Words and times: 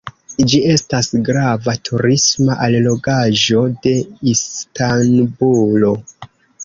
Ĝi 0.51 0.59
estas 0.75 1.09
grava 1.27 1.75
turisma 1.89 2.57
allogaĵo 2.69 3.61
de 3.85 3.93
Istanbulo. 4.33 5.93